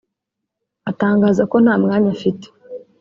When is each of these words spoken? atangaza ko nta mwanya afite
atangaza 0.89 1.43
ko 1.51 1.57
nta 1.63 1.75
mwanya 1.83 2.09
afite 2.15 2.47